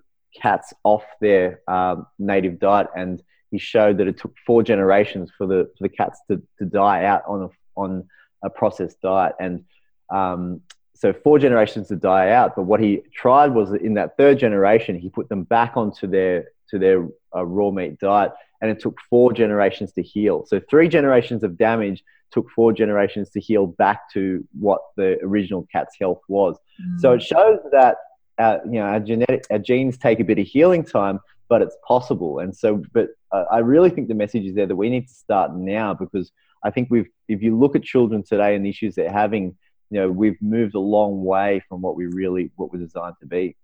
[0.41, 5.47] cats off their um, native diet and he showed that it took four generations for
[5.47, 7.49] the for the cats to, to die out on a
[7.81, 8.09] on
[8.43, 9.65] a processed diet, and
[10.11, 10.61] um,
[10.95, 12.57] so four generations to die out.
[12.57, 16.49] But what he tried was in that third generation, he put them back onto their
[16.71, 20.45] to their uh, raw meat diet, and it took four generations to heal.
[20.47, 25.67] So three generations of damage took four generations to heal back to what the original
[25.71, 26.57] cat's health was.
[26.83, 27.01] Mm.
[27.01, 27.97] So it shows that
[28.39, 31.77] uh, you know our genetic our genes take a bit of healing time, but it's
[31.87, 32.39] possible.
[32.41, 35.55] And so, but I really think the message is there that we need to start
[35.55, 36.33] now because
[36.65, 39.57] I think we've if you look at children today and the issues they're having,
[39.91, 43.27] you know, we've moved a long way from what we really what we're designed to
[43.27, 43.57] be.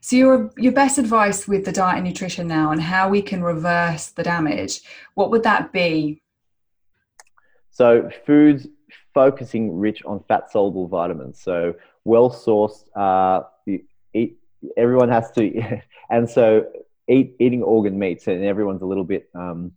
[0.00, 3.42] So your your best advice with the diet and nutrition now and how we can
[3.42, 4.80] reverse the damage,
[5.14, 6.20] what would that be?
[7.70, 8.66] So foods
[9.14, 11.40] focusing rich on fat soluble vitamins.
[11.40, 11.74] So
[12.04, 12.84] well sourced.
[12.94, 13.44] Uh,
[14.14, 14.38] eat,
[14.76, 16.66] everyone has to, and so
[17.12, 19.72] eat eating organ meats, and everyone's a little bit um,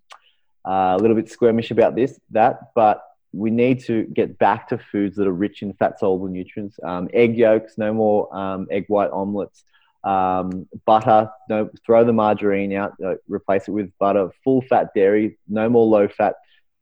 [0.67, 4.77] uh, a little bit squirmish about this that, but we need to get back to
[4.77, 6.79] foods that are rich in fat soluble nutrients.
[6.81, 9.63] Um, egg yolks, no more um, egg white omelets.
[10.05, 14.29] Um, butter, no, throw the margarine out, uh, replace it with butter.
[14.43, 16.35] Full fat dairy, no more low fat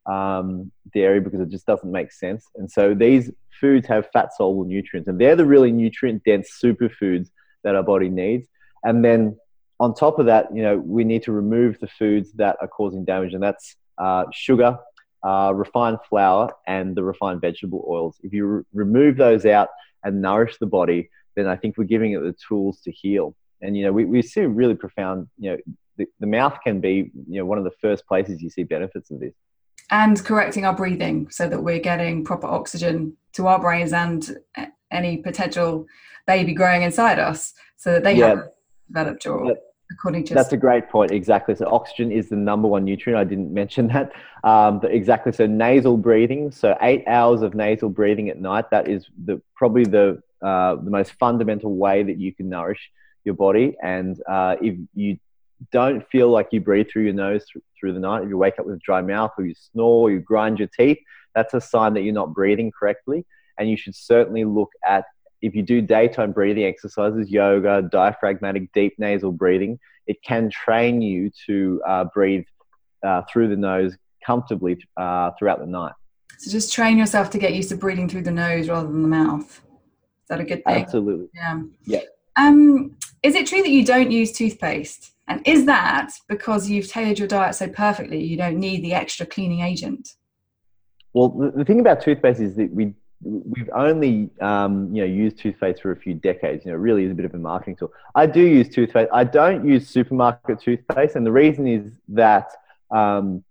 [0.05, 2.45] um, dairy because it just doesn't make sense.
[2.55, 7.29] And so these foods have fat soluble nutrients, and they're the really nutrient dense superfoods
[7.63, 8.47] that our body needs.
[8.83, 9.37] And then
[9.79, 13.05] on top of that, you know, we need to remove the foods that are causing
[13.05, 14.77] damage, and that's uh, sugar,
[15.23, 18.17] uh, refined flour, and the refined vegetable oils.
[18.23, 19.69] If you re- remove those out
[20.03, 23.35] and nourish the body, then I think we're giving it the tools to heal.
[23.61, 25.27] And you know, we, we see really profound.
[25.37, 25.57] You know,
[25.97, 29.11] the, the mouth can be you know one of the first places you see benefits
[29.11, 29.33] of this
[29.89, 34.37] and correcting our breathing so that we're getting proper oxygen to our brains and
[34.91, 35.85] any potential
[36.25, 38.29] baby growing inside us so that they yeah.
[38.29, 38.49] have
[38.93, 39.55] developed or
[39.91, 41.55] according to that's a great point exactly.
[41.55, 44.11] So oxygen is the number one nutrient i didn't mention that.
[44.43, 48.87] Um, but exactly so nasal breathing so eight hours of nasal breathing at night that
[48.87, 52.91] is the probably the uh, the most fundamental way that you can nourish
[53.23, 53.75] your body.
[53.81, 55.17] And uh, if you
[55.71, 57.45] don't feel like you breathe through your nose
[57.79, 60.11] through the night, if you wake up with a dry mouth or you snore or
[60.11, 60.97] you grind your teeth,
[61.33, 63.25] that's a sign that you're not breathing correctly.
[63.57, 65.05] And you should certainly look at
[65.43, 69.77] if you do daytime breathing exercises, yoga, diaphragmatic deep nasal breathing,
[70.07, 72.45] it can train you to uh, breathe
[73.05, 75.91] uh, through the nose comfortably uh, throughout the night.
[76.39, 79.09] So just train yourself to get used to breathing through the nose rather than the
[79.09, 79.49] mouth.
[79.51, 80.81] Is that a good thing?
[80.81, 81.27] Absolutely.
[81.35, 81.61] Yeah.
[81.85, 81.99] Yeah.
[82.37, 85.11] Um, is it true that you don't use toothpaste?
[85.27, 89.25] And is that because you've tailored your diet so perfectly, you don't need the extra
[89.25, 90.15] cleaning agent?
[91.13, 95.37] Well, the, the thing about toothpaste is that we we've only um, you know used
[95.39, 96.65] toothpaste for a few decades.
[96.65, 97.91] You know, it really is a bit of a marketing tool.
[98.15, 99.09] I do use toothpaste.
[99.13, 102.51] I don't use supermarket toothpaste, and the reason is that
[102.91, 103.43] um,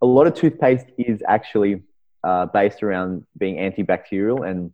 [0.00, 1.82] a lot of toothpaste is actually
[2.24, 4.72] uh, based around being antibacterial, and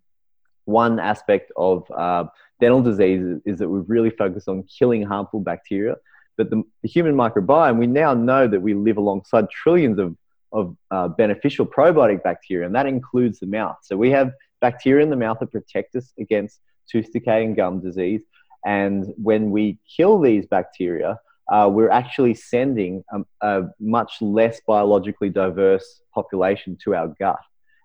[0.65, 2.25] one aspect of uh,
[2.61, 5.97] dental disease is that we've really focused on killing harmful bacteria.
[6.37, 10.17] But the, the human microbiome, we now know that we live alongside trillions of,
[10.55, 13.77] of uh, beneficial probiotic bacteria, and that includes the mouth.
[13.83, 17.81] So we have bacteria in the mouth that protect us against tooth decay and gum
[17.81, 18.23] disease.
[18.65, 21.19] And when we kill these bacteria,
[21.53, 27.41] uh, we're actually sending a, a, much less biologically diverse population to our gut.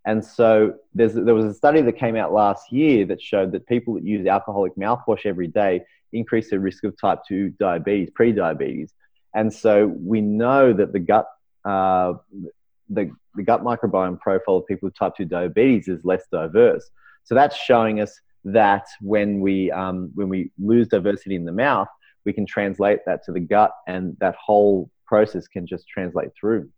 [0.05, 3.95] And so there was a study that came out last year that showed that people
[3.95, 8.93] that use alcoholic mouthwash every day increase their risk of type 2 diabetes, pre-diabetes.
[9.35, 11.27] And so we know that the gut,
[11.65, 12.13] uh,
[12.89, 16.89] the, the gut microbiome profile of people with type 2 diabetes is less diverse.
[17.23, 21.87] So that's showing us that when we, um, when we lose diversity in the mouth,
[22.25, 26.69] we can translate that to the gut and that whole process can just translate through.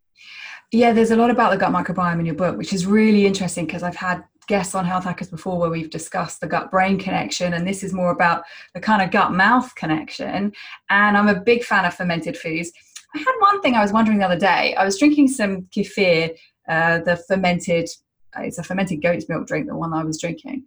[0.72, 3.66] Yeah, there's a lot about the gut microbiome in your book, which is really interesting
[3.66, 7.54] because I've had guests on Health Hackers before where we've discussed the gut brain connection,
[7.54, 8.44] and this is more about
[8.74, 10.54] the kind of gut mouth connection.
[10.90, 12.72] And I'm a big fan of fermented foods.
[13.16, 14.76] I had one thing I was wondering the other day.
[14.76, 16.36] I was drinking some kefir,
[16.68, 17.90] uh, the fermented,
[18.38, 20.66] uh, it's a fermented goat's milk drink, the one I was drinking.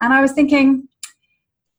[0.00, 0.88] And I was thinking,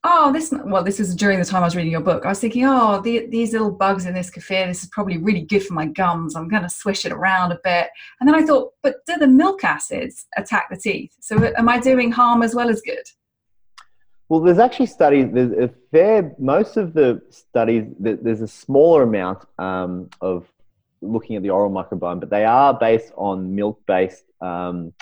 [0.05, 2.25] oh, this, well, this is during the time I was reading your book.
[2.25, 5.41] I was thinking, oh, the, these little bugs in this kefir, this is probably really
[5.41, 6.35] good for my gums.
[6.35, 7.89] I'm going to swish it around a bit.
[8.19, 11.11] And then I thought, but do the milk acids attack the teeth?
[11.19, 13.03] So am I doing harm as well as good?
[14.27, 19.45] Well, there's actually studies, there's a fair, most of the studies, there's a smaller amount
[19.59, 20.47] um, of
[21.01, 24.93] looking at the oral microbiome, but they are based on milk based um,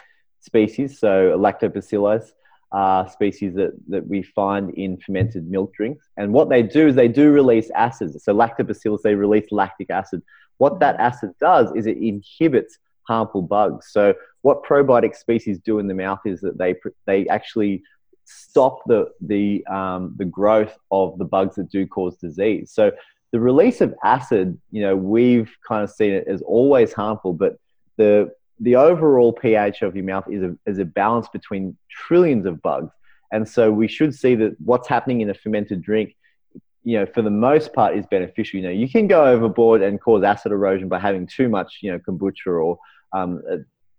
[0.41, 2.33] species, so lactobacillus.
[2.73, 6.09] uh, species that, that we find in fermented milk drinks.
[6.17, 8.21] And what they do is they do release acids.
[8.23, 10.23] So lactobacillus, they release lactic acid.
[10.57, 13.89] What that acid does is it inhibits harmful bugs.
[13.91, 17.83] So what probiotic species do in the mouth is that they they actually
[18.25, 22.71] stop the the um, the growth of the bugs that do cause disease.
[22.71, 22.91] So
[23.31, 27.57] the release of acid, you know, we've kind of seen it as always harmful, but
[27.97, 32.62] the the overall pH of your mouth is a, is a balance between trillions of
[32.62, 32.91] bugs.
[33.31, 36.15] And so we should see that what's happening in a fermented drink,
[36.83, 38.59] you know, for the most part is beneficial.
[38.59, 41.91] You know, you can go overboard and cause acid erosion by having too much, you
[41.91, 42.77] know, kombucha or
[43.12, 43.41] um,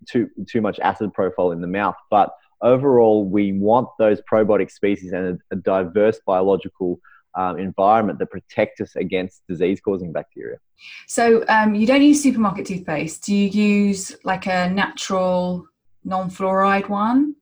[0.09, 1.97] too, too much acid profile in the mouth.
[2.11, 2.33] But
[2.65, 6.99] overall, we want those probiotic species and a, a diverse biological
[7.37, 10.59] um, environment that protect us against disease causing bacteria.
[11.07, 13.25] So um, you don't use supermarket toothpaste.
[13.25, 15.67] Do you use like a natural
[16.05, 17.37] non fluoride one?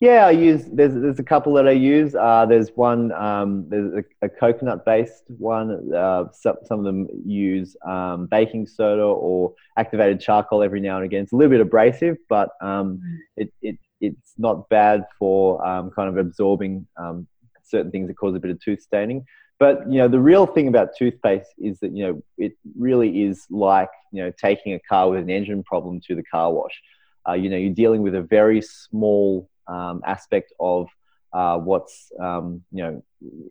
[0.00, 0.64] Yeah, I use.
[0.72, 2.14] There's there's a couple that I use.
[2.14, 3.12] Uh, there's one.
[3.12, 5.94] Um, there's a, a coconut based one.
[5.94, 11.04] Uh, some some of them use um, baking soda or activated charcoal every now and
[11.04, 11.24] again.
[11.24, 13.18] It's a little bit abrasive, but um, mm.
[13.36, 17.26] it, it it's not bad for um, kind of absorbing um,
[17.62, 19.24] certain things that cause a bit of tooth staining.
[19.58, 23.46] But you know, the real thing about toothpaste is that you know it really is
[23.50, 26.80] like you know taking a car with an engine problem to the car wash.
[27.28, 30.88] Uh, you know, you're dealing with a very small um, aspect of
[31.34, 33.04] uh, what's um, you know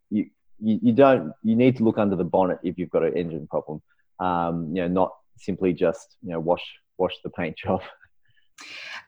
[0.09, 0.25] you,
[0.59, 3.47] you, you don't you need to look under the bonnet if you've got an engine
[3.47, 3.81] problem.
[4.19, 6.63] Um, you know, not simply just you know wash
[6.97, 7.81] wash the paint job.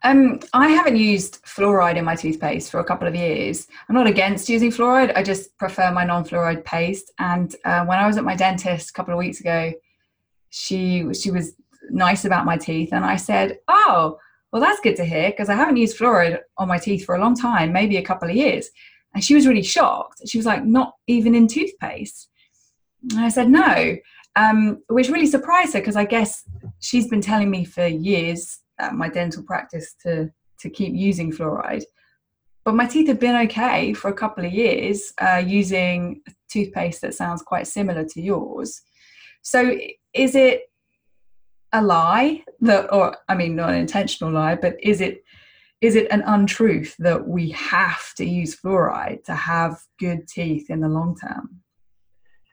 [0.03, 3.67] Um, I haven't used fluoride in my toothpaste for a couple of years.
[3.87, 5.15] I'm not against using fluoride.
[5.15, 7.11] I just prefer my non-fluoride paste.
[7.19, 9.73] And uh, when I was at my dentist a couple of weeks ago,
[10.49, 11.55] she she was
[11.89, 14.17] nice about my teeth, and I said, "Oh,
[14.51, 17.21] well, that's good to hear because I haven't used fluoride on my teeth for a
[17.21, 18.69] long time, maybe a couple of years."
[19.13, 20.21] And she was really shocked.
[20.27, 22.27] She was like, "Not even in toothpaste."
[23.11, 23.97] And I said, "No,"
[24.35, 26.43] um, which really surprised her because I guess
[26.79, 31.83] she's been telling me for years at my dental practice to to keep using fluoride.
[32.63, 37.15] But my teeth have been okay for a couple of years uh, using toothpaste that
[37.15, 38.81] sounds quite similar to yours.
[39.41, 39.77] So
[40.13, 40.61] is it
[41.73, 45.23] a lie that, or I mean, not an intentional lie, but is it
[45.79, 50.81] is it an untruth that we have to use fluoride to have good teeth in
[50.81, 51.60] the long term?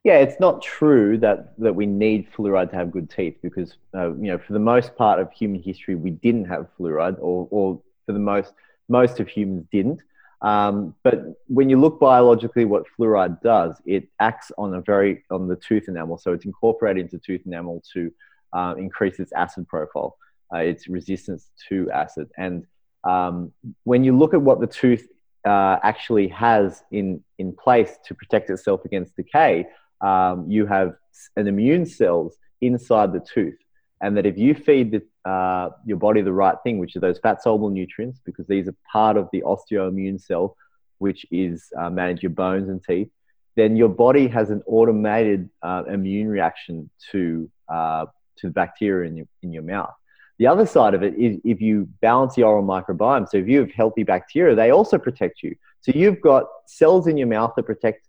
[0.05, 4.15] Yeah, it's not true that, that we need fluoride to have good teeth because, uh,
[4.15, 7.81] you know, for the most part of human history, we didn't have fluoride, or, or
[8.07, 8.55] for the most,
[8.89, 10.01] most of humans didn't.
[10.41, 15.49] Um, but when you look biologically, what fluoride does, it acts on a very on
[15.49, 18.13] the tooth enamel, so it's incorporated into tooth enamel to
[18.53, 20.17] uh, increase its acid profile,
[20.55, 22.31] uh, its resistance to acid.
[22.39, 22.67] And
[23.03, 25.09] um, when you look at what the tooth
[25.45, 29.67] uh, actually has in in place to protect itself against decay,
[30.01, 30.95] um, you have
[31.37, 33.59] an immune cells inside the tooth.
[34.01, 37.19] And that if you feed the, uh, your body the right thing, which are those
[37.19, 40.57] fat soluble nutrients, because these are part of the osteoimmune cell,
[40.99, 43.11] which is uh, manage your bones and teeth,
[43.57, 48.07] then your body has an automated uh, immune reaction to uh,
[48.37, 49.93] to the bacteria in your in your mouth.
[50.39, 53.29] The other side of it is if you balance the oral microbiome.
[53.29, 55.57] So if you have healthy bacteria, they also protect you.
[55.81, 58.08] So you've got cells in your mouth that protect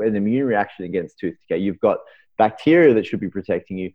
[0.00, 1.60] an immune reaction against tooth decay.
[1.60, 1.98] You've got
[2.38, 3.92] bacteria that should be protecting you.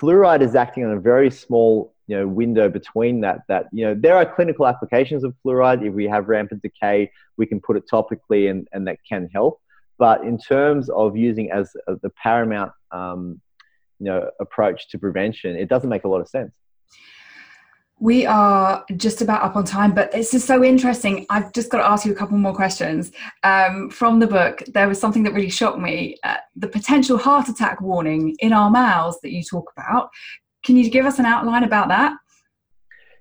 [0.00, 3.94] Fluoride is acting on a very small you know window between that that you know
[3.94, 7.84] there are clinical applications of fluoride if we have rampant decay we can put it
[7.90, 9.60] topically and, and that can help
[9.98, 13.40] but in terms of using as the paramount um,
[13.98, 16.52] you know approach to prevention it doesn't make a lot of sense
[18.04, 21.24] we are just about up on time, but this is so interesting.
[21.30, 23.10] I've just got to ask you a couple more questions.
[23.44, 27.48] Um, from the book, there was something that really shocked me uh, the potential heart
[27.48, 30.10] attack warning in our mouths that you talk about.
[30.66, 32.12] Can you give us an outline about that?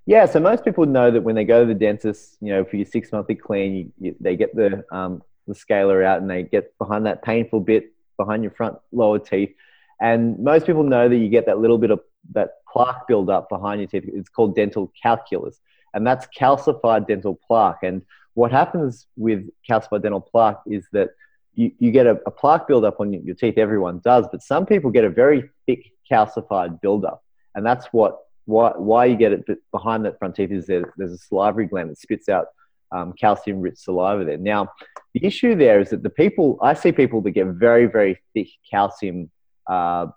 [0.06, 2.76] Yeah, so most people know that when they go to the dentist, you know, for
[2.76, 6.43] your six monthly clean, you, you, they get the, um, the scaler out and they
[6.43, 9.56] get behind that painful bit behind your front lower teeth.
[10.02, 13.81] And most people know that you get that little bit of that plaque buildup behind
[13.81, 14.05] your teeth.
[14.07, 15.59] It's called dental calculus,
[15.93, 17.83] and that's calcified dental plaque.
[17.83, 18.01] And
[18.33, 21.09] what happens with calcified dental plaque is that
[21.55, 23.57] you, you get a, a plaque buildup on your teeth.
[23.57, 27.24] Everyone does, but some people get a very thick calcified buildup,
[27.55, 31.11] and that's what why, why you get it behind that front teeth is there, there's
[31.13, 32.47] a salivary gland that spits out
[32.91, 34.38] um, calcium rich saliva there.
[34.38, 34.69] Now,
[35.13, 38.49] the issue there is that the people, I see people that get very, very thick
[38.69, 39.32] calcium
[39.67, 40.07] uh,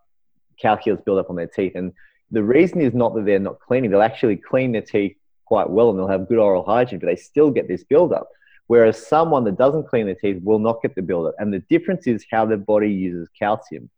[0.60, 1.72] calculus build up on their teeth.
[1.74, 1.92] And
[2.30, 5.90] the reason is not that they're not cleaning, they'll actually clean their teeth quite well
[5.90, 8.28] and they'll have good oral hygiene, but they still get this buildup.
[8.66, 11.34] Whereas someone that doesn't clean their teeth will not get the buildup.
[11.38, 13.88] And the difference is how their body uses calcium.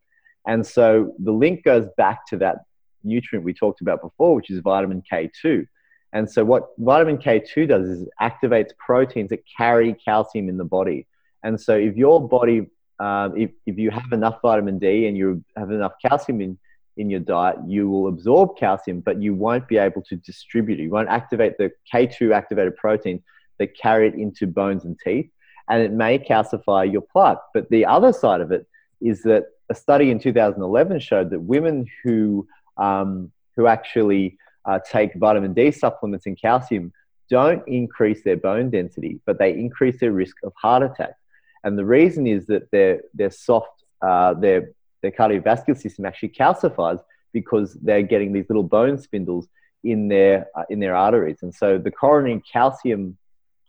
[0.47, 2.57] And so the link goes back to that
[3.03, 5.65] nutrient we talked about before, which is vitamin K2.
[6.13, 10.65] And so what vitamin K2 does is it activates proteins that carry calcium in the
[10.65, 11.07] body.
[11.43, 12.67] And so if your body,
[12.99, 16.57] um, if, if you have enough vitamin D and you have enough calcium in,
[16.97, 20.83] in your diet, you will absorb calcium, but you won't be able to distribute it.
[20.83, 23.23] You won't activate the K2 activated protein
[23.57, 25.29] that carry it into bones and teeth,
[25.69, 27.39] and it may calcify your plaque.
[27.53, 28.67] But the other side of it
[29.01, 32.47] is that a study in 2011 showed that women who
[32.77, 36.91] um, who actually uh, take vitamin D supplements and calcium
[37.29, 41.13] don't increase their bone density, but they increase their risk of heart attack.
[41.63, 46.99] And the reason is that their their soft uh, their their cardiovascular system actually calcifies
[47.33, 49.47] because they're getting these little bone spindles
[49.83, 51.39] in their uh, in their arteries.
[51.41, 53.17] And so the coronary calcium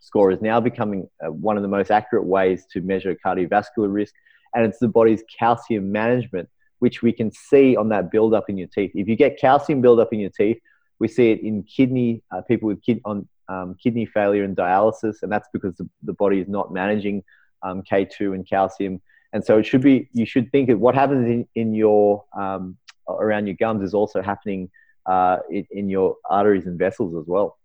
[0.01, 4.15] score is now becoming uh, one of the most accurate ways to measure cardiovascular risk,
[4.55, 8.69] and it's the body's calcium management, which we can see on that buildup in your
[8.69, 8.93] teeth.
[8.95, 10.59] If you get calcium buildup in your teeth,
[10.99, 15.23] we see it in kidney uh, people with kid, on um, kidney failure and dialysis,
[15.23, 17.23] and that's because the, the body is not managing
[17.63, 19.01] um, K2 and calcium.
[19.33, 22.77] And so it should be, you should think of what happens in, in your, um,
[23.09, 24.71] around your gums is also happening
[25.07, 27.59] uh, in, in your arteries and vessels as well.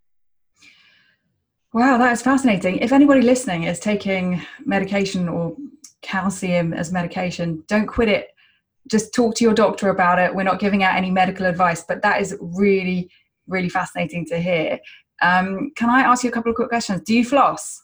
[1.73, 2.77] Wow, that is fascinating.
[2.77, 5.57] If anybody listening is taking medication or
[6.01, 8.29] calcium as medication, don't quit it.
[8.89, 10.33] Just talk to your doctor about it.
[10.33, 13.09] We're not giving out any medical advice, but that is really,
[13.47, 14.79] really fascinating to hear.
[15.21, 17.01] Um, can I ask you a couple of quick questions?
[17.01, 17.83] Do you floss?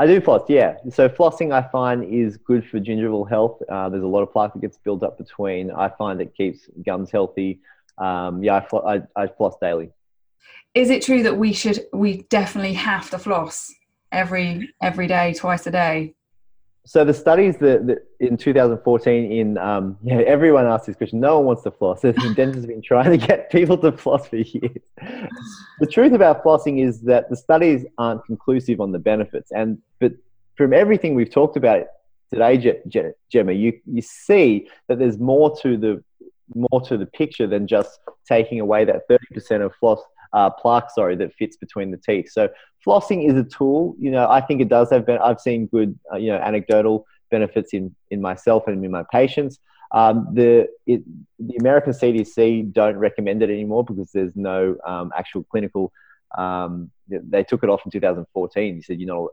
[0.00, 0.76] I do floss, yeah.
[0.90, 3.60] So flossing, I find, is good for gingival health.
[3.68, 5.72] Uh, there's a lot of plaque that gets built up between.
[5.72, 7.60] I find it keeps gums healthy.
[7.98, 9.90] Um, yeah, I, I, I floss daily.
[10.74, 13.74] Is it true that we should, we definitely have to floss
[14.12, 16.14] every every day, twice a day?
[16.88, 21.36] So the studies that, that in 2014 in um, yeah everyone asked this question no
[21.36, 22.00] one wants to floss.
[22.00, 24.82] The dentists have been trying to get people to floss for years.
[25.80, 29.52] The truth about flossing is that the studies aren't conclusive on the benefits.
[29.52, 30.12] And but
[30.56, 31.84] from everything we've talked about
[32.32, 32.56] today
[33.28, 36.02] gemma you, you see that there's more to the
[36.54, 40.00] more to the picture than just taking away that 30% of floss
[40.32, 42.30] uh, plaque, sorry, that fits between the teeth.
[42.30, 42.48] So
[42.88, 43.94] flossing is a tool.
[43.98, 45.04] You know, I think it does have.
[45.04, 49.04] Been, I've seen good, uh, you know, anecdotal benefits in in myself and in my
[49.12, 49.58] patients.
[49.92, 51.02] Um, the it,
[51.38, 55.92] the American CDC don't recommend it anymore because there's no um, actual clinical.
[56.36, 58.76] Um, they took it off in 2014.
[58.76, 59.30] You said you know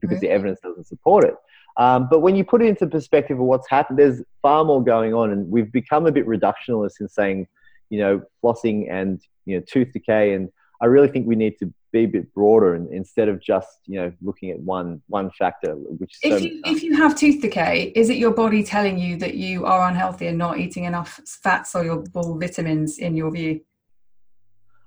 [0.00, 1.34] because the evidence doesn't support it.
[1.76, 5.12] Um, but when you put it into perspective of what's happened, there's far more going
[5.14, 7.48] on, and we've become a bit reductionist in saying,
[7.90, 10.50] you know, flossing and you know tooth decay and
[10.80, 13.98] I really think we need to be a bit broader and instead of just you
[14.00, 17.92] know looking at one one factor which if so you if you have tooth decay
[17.94, 21.68] is it your body telling you that you are unhealthy and not eating enough fat
[21.68, 23.60] soluble vitamins in your view?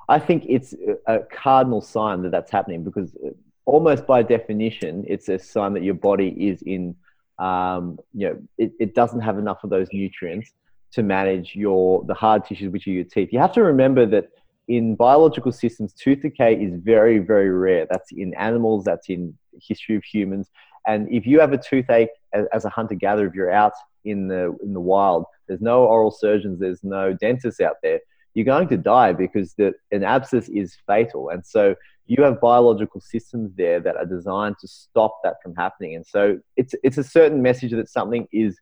[0.09, 0.73] I think it's
[1.07, 3.29] a cardinal sign that that's happening because uh,
[3.65, 6.93] almost by definition it's a sign that your body is in
[7.39, 10.51] um, you know it, it doesn't have enough of those nutrients
[10.91, 13.29] to manage your the hard tissues which are your teeth.
[13.31, 14.25] You have to remember that
[14.67, 17.87] in biological systems, tooth decay is very, very rare.
[17.89, 20.49] That's in animals, that's in history of humans.
[20.85, 22.09] And if you have a toothache
[22.53, 23.73] as, a hunter gatherer, if you're out
[24.05, 27.99] in the, in the wild, there's no oral surgeons, there's no dentists out there,
[28.33, 31.29] you're going to die because the, an abscess is fatal.
[31.29, 35.95] And so you have biological systems there that are designed to stop that from happening.
[35.95, 38.57] And so it's, it's a certain message that something is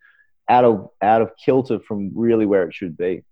[0.49, 3.23] out of, out of kilter from really where it should be.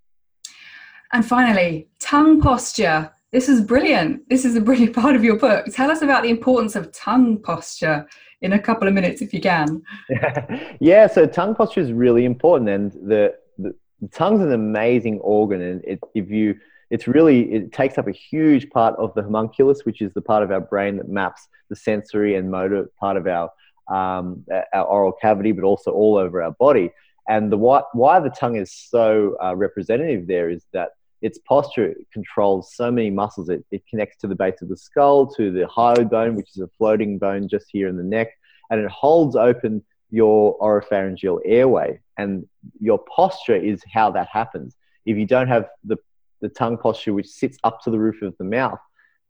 [1.14, 3.12] And finally, tongue posture.
[3.32, 4.28] This is brilliant.
[4.30, 5.68] This is a brilliant part of your book.
[5.72, 8.08] Tell us about the importance of tongue posture
[8.42, 9.84] in a couple of minutes, if you can.
[10.80, 15.62] yeah, so tongue posture is really important, and the, the, the tongue's an amazing organ,
[15.62, 16.56] and it, if you
[16.90, 20.44] it's really it takes up a huge part of the homunculus, which is the part
[20.44, 23.50] of our brain that maps the sensory and motor part of our
[23.90, 26.92] um, our oral cavity, but also all over our body.
[27.30, 30.90] And the why, why the tongue is so uh, representative there is that
[31.24, 33.48] its posture controls so many muscles.
[33.50, 36.60] It, it connects to the base of the skull, to the hyoid bone, which is
[36.60, 38.28] a floating bone just here in the neck,
[38.70, 42.02] and it holds open your oropharyngeal airway.
[42.18, 42.46] And
[42.80, 44.76] your posture is how that happens.
[45.06, 45.98] If you don't have the,
[46.42, 48.80] the tongue posture, which sits up to the roof of the mouth,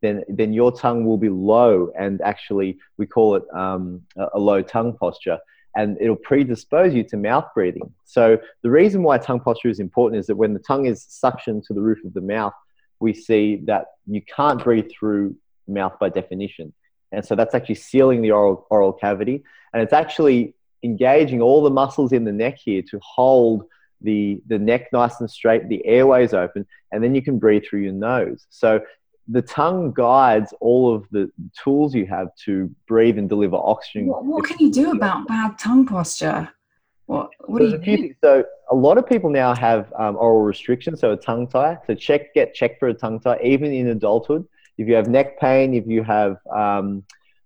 [0.01, 4.39] then, then your tongue will be low, and actually, we call it um, a, a
[4.39, 5.37] low tongue posture
[5.75, 7.91] and it'll predispose you to mouth breathing.
[8.05, 11.65] So the reason why tongue posture is important is that when the tongue is suctioned
[11.67, 12.53] to the roof of the mouth,
[12.99, 15.35] we see that you can't breathe through
[15.67, 16.73] mouth by definition.
[17.11, 19.43] And so that's actually sealing the oral, oral cavity.
[19.73, 23.63] And it's actually engaging all the muscles in the neck here to hold
[24.01, 27.81] the, the neck nice and straight, the airways open, and then you can breathe through
[27.81, 28.45] your nose.
[28.49, 28.81] So
[29.27, 31.31] the tongue guides all of the
[31.63, 34.07] tools you have to breathe and deliver oxygen.
[34.07, 36.49] What, what can you do about bad tongue posture?
[37.05, 38.13] What, what do you do?
[38.23, 41.77] So a lot of people now have um, oral restriction, so a tongue tie.
[41.85, 44.45] So check, get checked for a tongue tie, even in adulthood.
[44.77, 47.03] If you have neck pain, if you have um,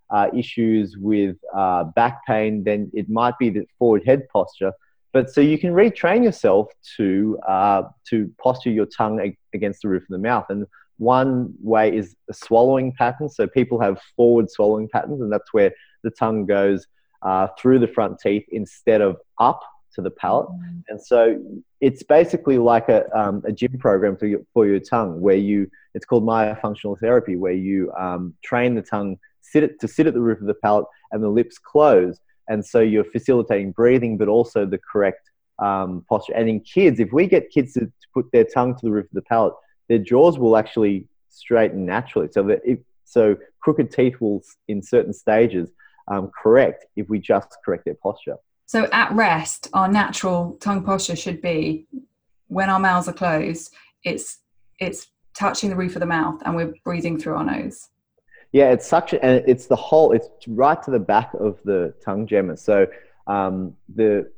[0.10, 4.72] uh, issues with uh, back pain, then it might be the forward head posture.
[5.12, 6.68] But so you can retrain yourself
[6.98, 10.46] to uh, to posture your tongue against the roof of the mouth.
[10.50, 10.66] And
[10.98, 13.30] one way is a swallowing pattern.
[13.30, 15.72] So people have forward swallowing patterns, and that's where
[16.04, 16.88] the tongue goes
[17.22, 19.62] uh, through the front teeth instead of up
[19.96, 20.50] to the palate.
[20.50, 20.84] Mm.
[20.90, 21.42] And so
[21.82, 25.70] it's basically like a, um, a gym program for your, for your tongue where you,
[25.94, 30.14] it's called myofunctional therapy, where you um, train the tongue sit it, to sit at
[30.14, 32.20] the roof of the palate and the lips close.
[32.50, 35.30] And so you're facilitating breathing, but also the correct
[35.60, 36.34] um, posture.
[36.34, 39.06] And in kids, if we get kids to, to, put their tongue to the roof
[39.06, 39.54] of the palate,
[39.90, 42.30] their jaws will actually straighten naturally.
[42.32, 45.70] So that if, so crooked teeth will, in certain stages,
[46.08, 48.38] um, correct if we just correct their posture.
[48.66, 51.88] So at rest, our natural tongue posture should be
[52.48, 53.74] when our mouths are closed,
[54.04, 54.40] it's
[54.80, 57.90] it's touching the roof of the mouth and we're breathing through our nose.
[58.52, 60.14] Yeah, it's suction, and it's the whole.
[60.14, 62.58] It's right to the back of the tongue gemma.
[62.58, 62.88] So
[63.28, 64.32] um, the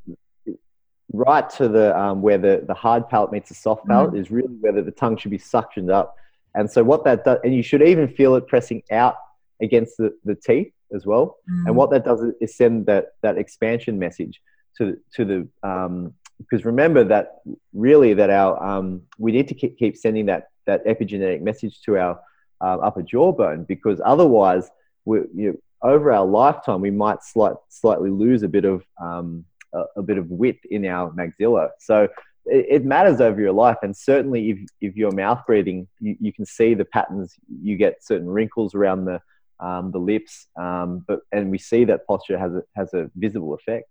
[1.11, 4.21] right to the um, where the, the hard palate meets the soft palate mm-hmm.
[4.21, 6.15] is really where the, the tongue should be suctioned up.
[6.55, 9.15] And so what that does, and you should even feel it pressing out
[9.61, 11.37] against the, the teeth as well.
[11.49, 11.67] Mm.
[11.67, 14.41] And what that does is send that, that expansion message
[14.77, 17.41] to, to the, um, because remember that
[17.73, 21.97] really that our, um, we need to keep, keep sending that, that epigenetic message to
[21.97, 22.19] our
[22.61, 24.69] uh, upper jawbone because otherwise
[25.05, 29.45] we, you know, over our lifetime, we might slight, slightly lose a bit of, um,
[29.73, 31.69] a, a, bit of width in our maxilla.
[31.79, 32.07] So
[32.45, 33.77] it, matters over your life.
[33.83, 38.03] And certainly if, if you're mouth breathing, you, you can see the patterns, you get
[38.03, 39.21] certain wrinkles around the,
[39.59, 43.53] um, the lips, um, but and we see that posture has a, has a visible
[43.53, 43.89] effect.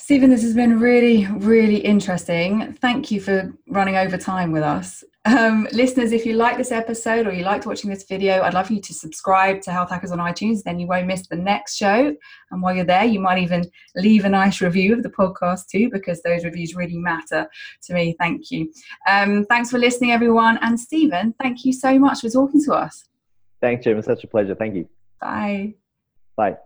[0.00, 2.72] Steven, this has been really, really interesting.
[2.80, 5.04] Thank you for running over time with us.
[5.26, 8.68] Um, listeners, if you like this episode or you liked watching this video, I'd love
[8.68, 10.62] for you to subscribe to Health Hackers on iTunes.
[10.62, 12.16] Then you won't miss the next show.
[12.50, 15.90] And while you're there, you might even leave a nice review of the podcast too,
[15.92, 17.46] because those reviews really matter
[17.82, 18.16] to me.
[18.18, 18.72] Thank you.
[19.06, 20.58] Um, thanks for listening, everyone.
[20.62, 23.04] And Steven, thank you so much for talking to us.
[23.60, 23.98] Thanks, Jim.
[23.98, 24.54] It's such a pleasure.
[24.54, 24.88] Thank you.
[25.20, 25.74] Bye.
[26.36, 26.56] Bye.